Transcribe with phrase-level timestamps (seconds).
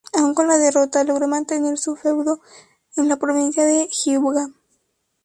[0.17, 2.41] Aun con la derrota, logró mantener su feudo
[2.95, 4.47] en la Provincia de Hyuga.